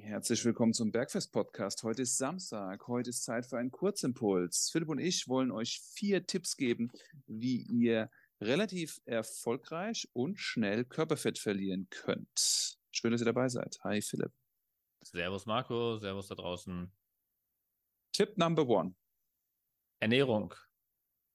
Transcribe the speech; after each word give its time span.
Herzlich 0.00 0.44
willkommen 0.44 0.74
zum 0.74 0.90
Bergfest-Podcast. 0.90 1.84
Heute 1.84 2.02
ist 2.02 2.18
Samstag, 2.18 2.88
heute 2.88 3.10
ist 3.10 3.22
Zeit 3.22 3.46
für 3.46 3.58
einen 3.58 3.70
Kurzimpuls. 3.70 4.70
Philipp 4.70 4.88
und 4.88 4.98
ich 4.98 5.28
wollen 5.28 5.52
euch 5.52 5.80
vier 5.94 6.26
Tipps 6.26 6.56
geben, 6.56 6.90
wie 7.26 7.62
ihr 7.62 8.10
relativ 8.40 9.00
erfolgreich 9.04 10.08
und 10.12 10.38
schnell 10.38 10.84
Körperfett 10.84 11.38
verlieren 11.38 11.86
könnt. 11.90 12.76
Schön, 12.90 13.12
dass 13.12 13.22
ihr 13.22 13.26
dabei 13.26 13.48
seid. 13.48 13.78
Hi 13.84 14.02
Philipp. 14.02 14.32
Servus 15.00 15.46
Marco, 15.46 15.96
Servus 15.98 16.26
da 16.26 16.34
draußen. 16.34 16.92
Tipp 18.12 18.36
Number 18.36 18.66
One. 18.68 18.94
Ernährung. 20.00 20.54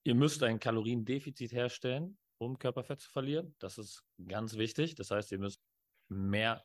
Ihr 0.03 0.15
müsst 0.15 0.43
ein 0.43 0.59
Kaloriendefizit 0.59 1.53
herstellen, 1.53 2.17
um 2.37 2.59
Körperfett 2.59 2.99
zu 2.99 3.09
verlieren. 3.09 3.55
Das 3.59 3.77
ist 3.77 4.03
ganz 4.27 4.57
wichtig. 4.57 4.95
Das 4.95 5.11
heißt, 5.11 5.31
ihr 5.31 5.39
müsst 5.39 5.61
mehr 6.09 6.63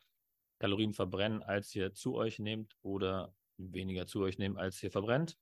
Kalorien 0.59 0.93
verbrennen, 0.93 1.43
als 1.43 1.75
ihr 1.75 1.93
zu 1.93 2.15
euch 2.15 2.39
nehmt 2.39 2.75
oder 2.81 3.33
weniger 3.57 4.07
zu 4.07 4.21
euch 4.21 4.37
nehmt, 4.37 4.57
als 4.57 4.81
ihr 4.83 4.91
verbrennt. 4.91 5.37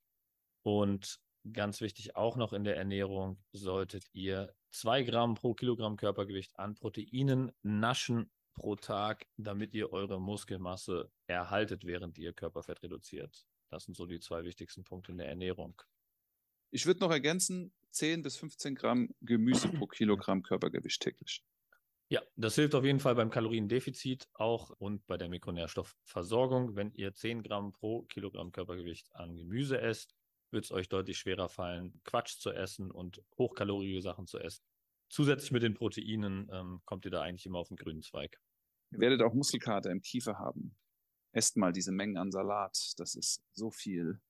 Und 0.63 1.19
ganz 1.51 1.81
wichtig 1.81 2.15
auch 2.15 2.37
noch 2.37 2.53
in 2.53 2.63
der 2.63 2.77
Ernährung 2.77 3.37
solltet 3.51 4.05
ihr 4.13 4.53
zwei 4.69 5.03
Gramm 5.03 5.35
pro 5.35 5.53
Kilogramm 5.53 5.97
Körpergewicht 5.97 6.57
an 6.57 6.75
Proteinen 6.75 7.51
naschen 7.61 8.31
pro 8.53 8.75
Tag, 8.75 9.27
damit 9.37 9.73
ihr 9.73 9.91
eure 9.91 10.21
Muskelmasse 10.21 11.11
erhaltet, 11.27 11.85
während 11.85 12.17
ihr 12.17 12.33
Körperfett 12.33 12.83
reduziert. 12.83 13.45
Das 13.69 13.85
sind 13.85 13.95
so 13.95 14.05
die 14.05 14.19
zwei 14.19 14.43
wichtigsten 14.43 14.83
Punkte 14.83 15.11
in 15.11 15.17
der 15.17 15.27
Ernährung. 15.27 15.81
Ich 16.69 16.85
würde 16.85 17.01
noch 17.01 17.11
ergänzen, 17.11 17.73
10 17.91 18.23
bis 18.23 18.37
15 18.37 18.75
Gramm 18.75 19.13
Gemüse 19.21 19.69
pro 19.69 19.87
Kilogramm 19.87 20.43
Körpergewicht 20.43 21.01
täglich. 21.01 21.43
Ja, 22.13 22.21
das 22.35 22.53
hilft 22.53 22.75
auf 22.75 22.85
jeden 22.85 22.99
Fall 22.99 23.15
beim 23.15 23.31
Kaloriendefizit 23.31 24.29
auch 24.33 24.69
und 24.69 25.03
bei 25.07 25.17
der 25.17 25.29
Mikronährstoffversorgung. 25.29 26.75
Wenn 26.75 26.93
ihr 26.93 27.15
10 27.15 27.41
Gramm 27.41 27.71
pro 27.73 28.03
Kilogramm 28.03 28.51
Körpergewicht 28.51 29.15
an 29.15 29.35
Gemüse 29.35 29.81
esst, 29.81 30.13
wird 30.51 30.65
es 30.65 30.71
euch 30.71 30.89
deutlich 30.89 31.17
schwerer 31.17 31.49
fallen, 31.49 31.99
Quatsch 32.03 32.37
zu 32.37 32.51
essen 32.51 32.91
und 32.91 33.23
hochkalorige 33.39 33.99
Sachen 34.03 34.27
zu 34.27 34.37
essen. 34.37 34.63
Zusätzlich 35.09 35.51
mit 35.53 35.63
den 35.63 35.73
Proteinen 35.73 36.47
ähm, 36.53 36.81
kommt 36.85 37.05
ihr 37.05 37.09
da 37.09 37.23
eigentlich 37.23 37.47
immer 37.47 37.57
auf 37.57 37.69
den 37.69 37.77
grünen 37.77 38.03
Zweig. 38.03 38.39
Ihr 38.91 38.99
werdet 38.99 39.23
auch 39.23 39.33
Muskelkater 39.33 39.89
im 39.89 40.03
Kiefer 40.03 40.37
haben. 40.37 40.77
Esst 41.31 41.57
mal 41.57 41.73
diese 41.73 41.91
Mengen 41.91 42.17
an 42.17 42.31
Salat. 42.31 42.93
Das 42.97 43.15
ist 43.15 43.41
so 43.53 43.71
viel. 43.71 44.21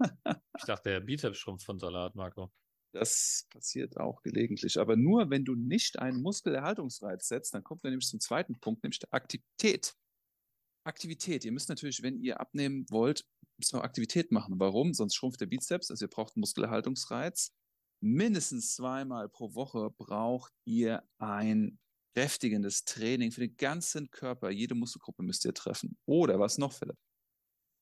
ich 0.00 0.64
dachte, 0.66 0.90
der 0.90 0.98
Bizeps 0.98 1.38
schrumpft 1.38 1.66
von 1.66 1.78
Salat, 1.78 2.16
Marco. 2.16 2.50
Das 2.92 3.46
passiert 3.50 3.98
auch 3.98 4.22
gelegentlich. 4.22 4.78
Aber 4.78 4.96
nur, 4.96 5.30
wenn 5.30 5.44
du 5.44 5.54
nicht 5.54 5.98
einen 5.98 6.22
Muskelerhaltungsreiz 6.22 7.28
setzt, 7.28 7.54
dann 7.54 7.64
kommt 7.64 7.82
man 7.82 7.92
nämlich 7.92 8.08
zum 8.08 8.20
zweiten 8.20 8.58
Punkt, 8.60 8.82
nämlich 8.82 8.98
der 8.98 9.12
Aktivität. 9.12 9.94
Aktivität. 10.84 11.44
Ihr 11.44 11.52
müsst 11.52 11.68
natürlich, 11.68 12.02
wenn 12.02 12.18
ihr 12.18 12.40
abnehmen 12.40 12.86
wollt, 12.90 13.26
müsst 13.58 13.74
ihr 13.74 13.84
Aktivität 13.84 14.32
machen. 14.32 14.54
Warum? 14.58 14.94
Sonst 14.94 15.14
schrumpft 15.14 15.40
der 15.40 15.46
Bizeps. 15.46 15.90
Also 15.90 16.06
ihr 16.06 16.10
braucht 16.10 16.34
einen 16.34 16.40
Muskelerhaltungsreiz. 16.40 17.52
Mindestens 18.00 18.74
zweimal 18.74 19.28
pro 19.28 19.54
Woche 19.54 19.90
braucht 19.90 20.52
ihr 20.64 21.02
ein 21.18 21.78
kräftigendes 22.14 22.84
Training 22.84 23.32
für 23.32 23.40
den 23.40 23.56
ganzen 23.56 24.10
Körper. 24.10 24.50
Jede 24.50 24.74
Muskelgruppe 24.74 25.22
müsst 25.22 25.44
ihr 25.44 25.54
treffen. 25.54 25.96
Oder 26.06 26.40
was 26.40 26.58
noch, 26.58 26.72
Philipp? 26.72 26.96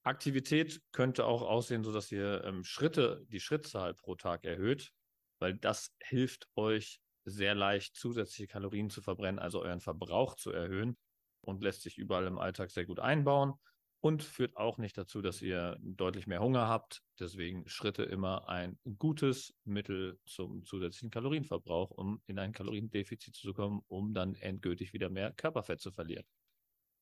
Aktivität 0.02 0.82
könnte 0.92 1.24
auch 1.24 1.42
aussehen, 1.42 1.82
so 1.82 1.92
dass 1.92 2.12
ihr 2.12 2.44
ähm, 2.44 2.62
Schritte, 2.64 3.26
die 3.28 3.40
Schrittzahl 3.40 3.94
pro 3.94 4.14
Tag 4.14 4.44
erhöht, 4.44 4.92
weil 5.38 5.56
das 5.56 5.94
hilft 6.00 6.48
euch 6.56 7.00
sehr 7.24 7.54
leicht 7.54 7.96
zusätzliche 7.96 8.46
Kalorien 8.46 8.90
zu 8.90 9.02
verbrennen, 9.02 9.38
also 9.38 9.62
euren 9.62 9.80
Verbrauch 9.80 10.36
zu 10.36 10.52
erhöhen 10.52 10.96
und 11.40 11.62
lässt 11.62 11.82
sich 11.82 11.98
überall 11.98 12.26
im 12.26 12.38
Alltag 12.38 12.70
sehr 12.70 12.86
gut 12.86 13.00
einbauen 13.00 13.54
und 14.00 14.22
führt 14.22 14.56
auch 14.56 14.78
nicht 14.78 14.96
dazu, 14.96 15.22
dass 15.22 15.42
ihr 15.42 15.76
deutlich 15.80 16.26
mehr 16.26 16.40
Hunger 16.40 16.68
habt. 16.68 17.02
Deswegen 17.18 17.66
Schritte 17.66 18.04
immer 18.04 18.48
ein 18.48 18.78
gutes 18.98 19.54
Mittel 19.64 20.20
zum 20.26 20.64
zusätzlichen 20.64 21.10
Kalorienverbrauch, 21.10 21.90
um 21.90 22.22
in 22.26 22.38
ein 22.38 22.52
Kaloriendefizit 22.52 23.34
zu 23.34 23.52
kommen, 23.52 23.82
um 23.88 24.14
dann 24.14 24.34
endgültig 24.36 24.92
wieder 24.92 25.10
mehr 25.10 25.32
Körperfett 25.32 25.80
zu 25.80 25.90
verlieren. 25.90 26.24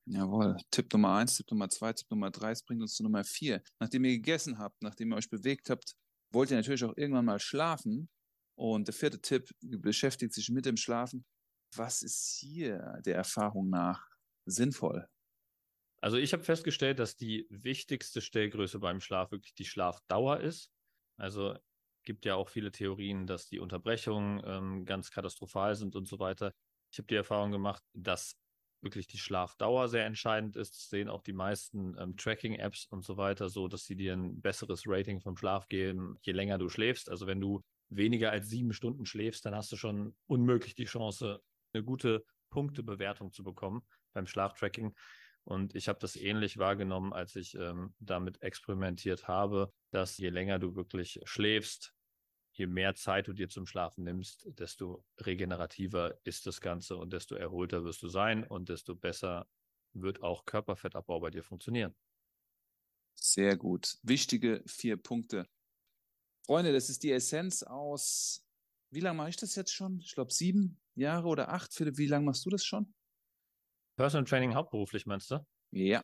Jawohl. 0.06 0.56
Tipp 0.70 0.92
Nummer 0.92 1.16
eins, 1.16 1.36
Tipp 1.36 1.50
Nummer 1.50 1.68
zwei, 1.68 1.92
Tipp 1.92 2.10
Nummer 2.10 2.30
drei, 2.30 2.50
es 2.52 2.62
bringt 2.62 2.82
uns 2.82 2.94
zu 2.94 3.02
Nummer 3.02 3.24
vier. 3.24 3.62
Nachdem 3.80 4.04
ihr 4.04 4.12
gegessen 4.12 4.58
habt, 4.58 4.82
nachdem 4.82 5.12
ihr 5.12 5.16
euch 5.16 5.30
bewegt 5.30 5.70
habt, 5.70 5.94
wollt 6.30 6.50
ihr 6.50 6.56
natürlich 6.56 6.84
auch 6.84 6.96
irgendwann 6.96 7.24
mal 7.24 7.40
schlafen. 7.40 8.08
Und 8.56 8.88
der 8.88 8.94
vierte 8.94 9.20
Tipp 9.20 9.50
beschäftigt 9.60 10.32
sich 10.32 10.50
mit 10.50 10.66
dem 10.66 10.76
Schlafen. 10.76 11.24
Was 11.74 12.02
ist 12.02 12.36
hier 12.38 13.00
der 13.04 13.16
Erfahrung 13.16 13.68
nach 13.68 14.06
sinnvoll? 14.46 15.08
Also 16.00 16.18
ich 16.18 16.32
habe 16.32 16.44
festgestellt, 16.44 16.98
dass 16.98 17.16
die 17.16 17.46
wichtigste 17.48 18.20
Stellgröße 18.20 18.78
beim 18.78 19.00
Schlaf 19.00 19.32
wirklich 19.32 19.54
die 19.54 19.64
Schlafdauer 19.64 20.40
ist. 20.40 20.70
Also 21.16 21.56
gibt 22.04 22.24
ja 22.26 22.34
auch 22.34 22.48
viele 22.48 22.70
Theorien, 22.70 23.26
dass 23.26 23.48
die 23.48 23.58
Unterbrechungen 23.58 24.42
ähm, 24.44 24.84
ganz 24.84 25.10
katastrophal 25.10 25.74
sind 25.74 25.96
und 25.96 26.06
so 26.06 26.18
weiter. 26.18 26.52
Ich 26.92 26.98
habe 26.98 27.06
die 27.06 27.14
Erfahrung 27.14 27.50
gemacht, 27.50 27.82
dass 27.94 28.36
wirklich 28.82 29.06
die 29.06 29.18
Schlafdauer 29.18 29.88
sehr 29.88 30.04
entscheidend 30.04 30.56
ist. 30.56 30.74
Das 30.74 30.90
sehen 30.90 31.08
auch 31.08 31.22
die 31.22 31.32
meisten 31.32 31.96
ähm, 31.98 32.16
Tracking-Apps 32.16 32.86
und 32.90 33.02
so 33.02 33.16
weiter 33.16 33.48
so, 33.48 33.66
dass 33.66 33.84
sie 33.86 33.96
dir 33.96 34.12
ein 34.12 34.40
besseres 34.40 34.82
Rating 34.86 35.20
vom 35.20 35.36
Schlaf 35.36 35.68
geben, 35.68 36.18
je 36.20 36.32
länger 36.32 36.58
du 36.58 36.68
schläfst. 36.68 37.08
Also 37.08 37.26
wenn 37.26 37.40
du 37.40 37.62
weniger 37.96 38.30
als 38.30 38.48
sieben 38.48 38.72
Stunden 38.72 39.06
schläfst, 39.06 39.44
dann 39.46 39.54
hast 39.54 39.72
du 39.72 39.76
schon 39.76 40.16
unmöglich 40.26 40.74
die 40.74 40.84
Chance, 40.84 41.42
eine 41.72 41.84
gute 41.84 42.24
Punktebewertung 42.50 43.32
zu 43.32 43.42
bekommen 43.42 43.82
beim 44.12 44.26
Schlaftracking. 44.26 44.94
Und 45.44 45.74
ich 45.74 45.88
habe 45.88 45.98
das 45.98 46.16
ähnlich 46.16 46.56
wahrgenommen, 46.56 47.12
als 47.12 47.36
ich 47.36 47.54
ähm, 47.54 47.94
damit 47.98 48.40
experimentiert 48.42 49.28
habe, 49.28 49.72
dass 49.90 50.16
je 50.16 50.30
länger 50.30 50.58
du 50.58 50.74
wirklich 50.74 51.20
schläfst, 51.24 51.94
je 52.52 52.66
mehr 52.66 52.94
Zeit 52.94 53.28
du 53.28 53.32
dir 53.32 53.48
zum 53.48 53.66
Schlafen 53.66 54.04
nimmst, 54.04 54.46
desto 54.58 55.04
regenerativer 55.20 56.16
ist 56.24 56.46
das 56.46 56.60
Ganze 56.60 56.96
und 56.96 57.12
desto 57.12 57.34
erholter 57.34 57.84
wirst 57.84 58.02
du 58.02 58.08
sein 58.08 58.44
und 58.44 58.68
desto 58.68 58.94
besser 58.94 59.46
wird 59.92 60.22
auch 60.22 60.44
Körperfettabbau 60.44 61.20
bei 61.20 61.30
dir 61.30 61.42
funktionieren. 61.42 61.94
Sehr 63.14 63.56
gut. 63.56 63.96
Wichtige 64.02 64.62
vier 64.66 64.96
Punkte. 64.96 65.46
Freunde, 66.46 66.72
das 66.72 66.90
ist 66.90 67.02
die 67.02 67.10
Essenz 67.10 67.62
aus, 67.62 68.46
wie 68.90 69.00
lange 69.00 69.16
mache 69.16 69.30
ich 69.30 69.36
das 69.36 69.54
jetzt 69.54 69.72
schon? 69.72 69.98
Ich 70.00 70.14
glaube 70.14 70.32
sieben 70.32 70.80
Jahre 70.94 71.26
oder 71.26 71.48
acht. 71.48 71.72
Philipp, 71.72 71.96
wie 71.96 72.06
lange 72.06 72.26
machst 72.26 72.44
du 72.44 72.50
das 72.50 72.64
schon? 72.64 72.94
Personal 73.96 74.26
Training 74.26 74.54
hauptberuflich, 74.54 75.06
meinst 75.06 75.30
du? 75.30 75.46
Ja. 75.70 76.02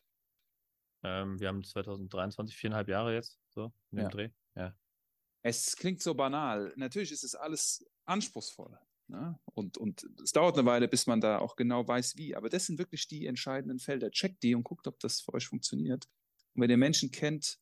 Ähm, 1.03 1.39
wir 1.39 1.47
haben 1.47 1.63
2023, 1.63 2.55
viereinhalb 2.55 2.87
Jahre 2.87 3.13
jetzt, 3.13 3.39
so 3.49 3.73
in 3.91 3.97
dem 3.97 4.03
ja. 4.03 4.09
Dreh. 4.09 4.29
Ja. 4.55 4.75
Es 5.43 5.75
klingt 5.75 6.01
so 6.01 6.13
banal. 6.13 6.73
Natürlich 6.75 7.11
ist 7.11 7.23
es 7.23 7.35
alles 7.35 7.85
anspruchsvoll. 8.05 8.77
Ne? 9.07 9.39
Und, 9.53 9.77
und 9.77 10.03
es 10.23 10.31
dauert 10.31 10.57
eine 10.57 10.65
Weile, 10.65 10.87
bis 10.87 11.05
man 11.05 11.21
da 11.21 11.39
auch 11.39 11.55
genau 11.55 11.87
weiß, 11.87 12.15
wie. 12.17 12.35
Aber 12.35 12.49
das 12.49 12.65
sind 12.65 12.79
wirklich 12.79 13.07
die 13.07 13.25
entscheidenden 13.25 13.79
Felder. 13.79 14.09
Checkt 14.11 14.41
die 14.43 14.55
und 14.55 14.63
guckt, 14.63 14.87
ob 14.87 14.99
das 14.99 15.21
für 15.21 15.33
euch 15.33 15.47
funktioniert. 15.47 16.07
Und 16.53 16.61
wenn 16.61 16.69
ihr 16.69 16.77
Menschen 16.77 17.11
kennt, 17.11 17.59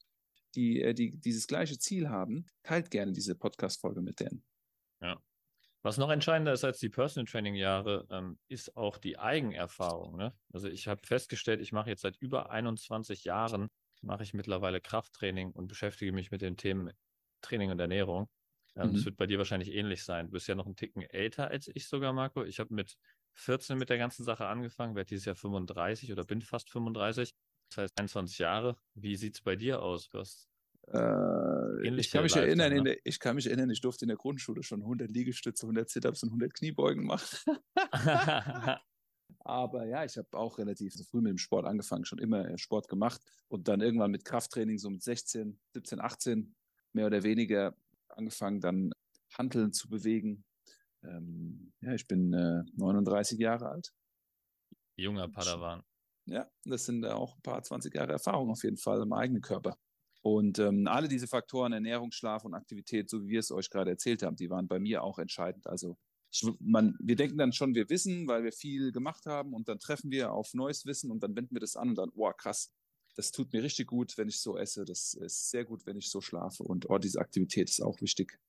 die, 0.56 0.82
äh, 0.82 0.94
die 0.94 1.20
dieses 1.20 1.48
gleiche 1.48 1.78
Ziel 1.78 2.10
haben, 2.10 2.46
teilt 2.64 2.92
gerne 2.92 3.12
diese 3.12 3.36
Podcast-Folge 3.36 4.02
mit 4.02 4.20
denen. 4.20 4.44
Ja. 5.02 5.22
Was 5.82 5.98
noch 5.98 6.10
entscheidender 6.10 6.52
ist 6.52 6.66
als 6.66 6.80
die 6.80 6.90
Personal 6.90 7.26
Training 7.26 7.56
Jahre, 7.56 8.06
ähm, 8.10 8.38
ist 8.50 8.76
auch 8.76 8.98
die 8.98 9.18
Eigenerfahrung. 9.18 10.18
Ne? 10.18 10.34
Also 10.52 10.68
ich 10.68 10.88
habe 10.88 11.06
festgestellt, 11.06 11.62
ich 11.62 11.72
mache 11.72 11.90
jetzt 11.90 12.02
seit 12.02 12.18
über 12.18 12.50
21 12.50 13.24
Jahren 13.24 13.70
mache 14.02 14.24
ich 14.24 14.34
mittlerweile 14.34 14.82
Krafttraining 14.82 15.52
und 15.52 15.68
beschäftige 15.68 16.12
mich 16.12 16.32
mit 16.32 16.42
den 16.42 16.58
Themen 16.58 16.92
Training 17.42 17.72
und 17.72 17.80
Ernährung. 17.80 18.30
Ähm, 18.76 18.90
mhm. 18.90 18.94
Das 18.96 19.06
wird 19.06 19.18
bei 19.18 19.26
dir 19.26 19.38
wahrscheinlich 19.38 19.74
ähnlich 19.74 20.04
sein. 20.04 20.28
Du 20.28 20.31
bist 20.31 20.48
ja 20.48 20.56
noch 20.56 20.66
ein 20.66 20.76
Ticken 20.76 21.02
älter 21.02 21.50
als 21.50 21.70
ich 21.74 21.88
sogar, 21.88 22.14
Marco. 22.14 22.44
Ich 22.44 22.60
habe 22.60 22.74
mit 22.74 22.96
14 23.34 23.78
mit 23.78 23.90
der 23.90 23.98
ganzen 23.98 24.24
Sache 24.24 24.48
angefangen, 24.48 24.96
werde 24.96 25.10
dieses 25.10 25.26
Jahr 25.26 25.36
35 25.36 26.12
oder 26.12 26.24
bin 26.24 26.42
fast 26.42 26.70
35. 26.70 27.34
Das 27.69 27.78
heißt 27.78 28.00
21 28.00 28.40
Jahre. 28.40 28.77
Wie 28.95 29.16
sieht's 29.16 29.42
bei 29.42 29.56
dir 29.56 29.81
aus? 29.81 30.10
Du 30.10 30.19
hast 30.19 30.50
äh, 30.92 32.00
ich 32.00 32.10
kann 32.10 32.24
mich 32.24 32.36
erinnern, 32.36 32.74
ne? 32.74 32.83
der, 32.83 32.98
ich 33.04 33.19
kann 33.19 33.36
mich 33.36 33.45
erinnern, 33.45 33.69
ich 33.69 33.81
durfte 33.81 34.06
in 34.06 34.10
der 34.10 34.18
Grundschule 34.18 34.63
schon 34.63 34.81
100 34.81 35.10
Liegestütze, 35.12 35.66
100 35.66 35.89
Sit-ups 35.89 36.24
und 36.24 36.30
100 36.30 36.54
Kniebeugen 36.54 37.06
machen. 37.06 37.57
Aber 39.42 39.86
ja, 39.86 40.04
ich 40.04 40.18
habe 40.18 40.27
auch 40.31 40.57
relativ 40.57 40.95
früh 41.10 41.21
mit 41.21 41.30
dem 41.30 41.38
Sport 41.38 41.66
angefangen, 41.66 42.06
schon 42.06 42.19
immer 42.19 42.57
Sport 42.57 42.88
gemacht 42.88 43.21
und 43.48 43.68
dann 43.68 43.81
irgendwann 43.81 44.12
mit 44.12 44.25
Krafttraining 44.25 44.80
so 44.80 44.89
mit 44.89 45.04
16, 45.04 45.60
17, 45.74 46.01
18 46.01 46.56
mehr 46.94 47.06
oder 47.06 47.24
weniger 47.24 47.75
angefangen, 48.10 48.60
dann 48.60 48.92
Handeln 49.38 49.71
zu 49.74 49.89
bewegen. 49.89 50.44
Ähm, 51.04 51.71
ja, 51.81 51.94
ich 51.94 52.07
bin 52.07 52.33
äh, 52.33 52.63
39 52.74 53.39
Jahre 53.39 53.69
alt. 53.69 53.94
Junger 54.98 55.30
Padawan. 55.30 55.83
Ja, 56.31 56.50
das 56.66 56.86
sind 56.86 57.06
auch 57.06 57.36
ein 57.36 57.42
paar 57.42 57.62
20 57.62 57.94
Jahre 57.94 58.14
Erfahrung 58.14 58.50
auf 58.50 58.64
jeden 58.64 58.78
Fall 58.78 59.02
im 59.02 59.14
eigenen 59.14 59.42
Körper. 59.42 59.78
Und 60.22 60.60
ähm, 60.60 60.88
alle 60.88 61.08
diese 61.08 61.28
Faktoren, 61.28 61.72
Ernährung, 61.72 62.12
Schlaf 62.12 62.44
und 62.44 62.54
Aktivität, 62.54 63.10
so 63.10 63.24
wie 63.24 63.30
wir 63.30 63.40
es 63.40 63.52
euch 63.52 63.70
gerade 63.70 63.92
erzählt 63.92 64.22
haben, 64.24 64.36
die 64.36 64.50
waren 64.50 64.68
bei 64.68 64.80
mir 64.80 65.04
auch 65.04 65.18
entscheidend. 65.18 65.66
Also 65.68 65.98
ich, 66.31 66.46
man, 66.60 66.96
wir 67.00 67.16
denken 67.16 67.38
dann 67.38 67.54
schon, 67.54 67.74
wir 67.74 67.90
wissen, 67.90 68.28
weil 68.28 68.44
wir 68.44 68.52
viel 68.52 68.92
gemacht 68.92 69.26
haben 69.26 69.54
und 69.54 69.70
dann 69.70 69.80
treffen 69.80 70.12
wir 70.12 70.34
auf 70.34 70.54
neues 70.54 70.86
Wissen 70.86 71.10
und 71.10 71.24
dann 71.24 71.36
wenden 71.36 71.56
wir 71.56 71.62
das 71.62 71.76
an 71.76 71.90
und 71.90 71.96
dann, 71.96 72.12
oh 72.14 72.31
krass, 72.34 72.74
das 73.16 73.31
tut 73.31 73.52
mir 73.54 73.64
richtig 73.64 73.88
gut, 73.88 74.18
wenn 74.18 74.28
ich 74.28 74.40
so 74.40 74.58
esse. 74.58 74.86
Das 74.86 75.14
ist 75.14 75.50
sehr 75.50 75.66
gut, 75.66 75.86
wenn 75.86 75.98
ich 75.98 76.10
so 76.10 76.22
schlafe. 76.22 76.64
Und 76.64 76.90
oh, 76.90 76.98
diese 76.98 77.20
Aktivität 77.20 77.70
ist 77.70 77.81
auch 77.81 78.00
wichtig. 78.02 78.40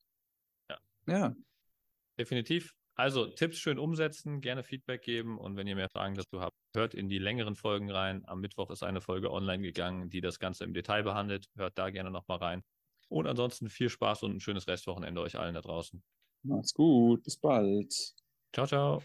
Ja. 0.69 0.79
Ja. 1.07 1.37
Definitiv. 2.19 2.75
Also 3.01 3.25
Tipps 3.29 3.59
schön 3.59 3.79
umsetzen, 3.79 4.43
gerne 4.43 4.63
Feedback 4.63 5.01
geben 5.01 5.39
und 5.39 5.57
wenn 5.57 5.67
ihr 5.67 5.75
mehr 5.75 5.89
Fragen 5.89 6.15
dazu 6.17 6.43
habt, 6.43 6.55
hört 6.75 6.93
in 6.93 7.09
die 7.09 7.17
längeren 7.17 7.57
Folgen 7.57 7.91
rein. 7.91 8.23
Am 8.27 8.41
Mittwoch 8.41 8.69
ist 8.69 8.83
eine 8.83 9.01
Folge 9.01 9.33
online 9.33 9.63
gegangen, 9.63 10.11
die 10.11 10.21
das 10.21 10.39
Ganze 10.39 10.65
im 10.65 10.75
Detail 10.75 11.03
behandelt. 11.03 11.47
Hört 11.57 11.79
da 11.79 11.89
gerne 11.89 12.11
nochmal 12.11 12.37
rein. 12.37 12.63
Und 13.09 13.27
ansonsten 13.27 13.71
viel 13.71 13.89
Spaß 13.89 14.25
und 14.25 14.37
ein 14.37 14.41
schönes 14.41 14.69
Restwochenende 14.69 15.23
euch 15.23 15.39
allen 15.39 15.55
da 15.55 15.63
draußen. 15.63 16.03
Macht's 16.43 16.75
gut, 16.75 17.23
bis 17.23 17.39
bald. 17.39 17.91
Ciao, 18.53 18.67
ciao. 18.67 19.03